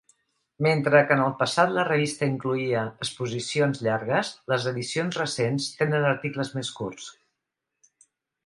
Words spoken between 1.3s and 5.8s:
passat la revista incloïa exposicions llargues, les edicions recents